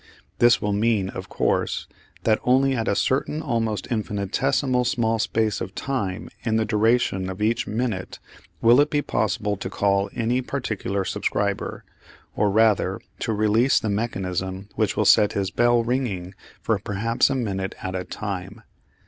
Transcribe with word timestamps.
This 0.39 0.59
will 0.59 0.73
mean, 0.73 1.09
of 1.11 1.29
course, 1.29 1.85
that 2.23 2.39
only 2.43 2.75
at 2.75 2.87
a 2.87 2.95
certain 2.95 3.39
almost 3.43 3.85
infinitesimally 3.91 4.83
small 4.85 5.19
space 5.19 5.61
of 5.61 5.75
time 5.75 6.27
in 6.43 6.55
the 6.55 6.65
duration 6.65 7.29
of 7.29 7.39
each 7.39 7.67
minute 7.67 8.17
will 8.63 8.81
it 8.81 8.89
be 8.89 9.03
possible 9.03 9.55
to 9.57 9.69
call 9.69 10.09
any 10.15 10.41
particular 10.41 11.05
subscriber, 11.05 11.85
or 12.35 12.49
rather 12.49 12.99
to 13.19 13.31
release 13.31 13.79
the 13.79 13.89
mechanism 13.91 14.69
which 14.73 14.97
will 14.97 15.05
set 15.05 15.33
his 15.33 15.51
bell 15.51 15.83
ringing 15.83 16.33
for 16.63 16.79
perhaps 16.79 17.29
a 17.29 17.35
minute 17.35 17.75
at 17.83 17.93
a 17.93 18.03
time. 18.03 18.63